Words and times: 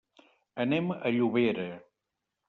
Anem 0.63 0.87
a 0.95 1.11
Llobera. 1.17 1.67